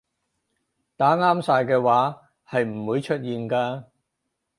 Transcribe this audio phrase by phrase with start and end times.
[0.97, 3.83] 打啱晒嘅話係唔會出現㗎